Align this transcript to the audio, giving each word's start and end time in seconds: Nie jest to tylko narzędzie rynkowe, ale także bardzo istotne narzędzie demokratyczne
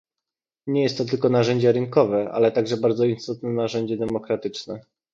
Nie 0.67 0.83
jest 0.83 0.97
to 0.97 1.05
tylko 1.05 1.29
narzędzie 1.29 1.71
rynkowe, 1.71 2.29
ale 2.31 2.51
także 2.51 2.77
bardzo 2.77 3.05
istotne 3.05 3.49
narzędzie 3.49 3.97
demokratyczne 3.97 4.79